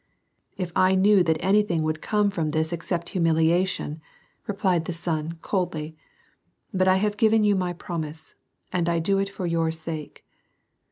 [0.57, 4.01] ''If I knew that anything would come from this except humiliation,"
[4.47, 5.95] replied the son, coldly."
[6.73, 8.33] But I have given you my promise,
[8.73, 10.25] and I do it for your sake."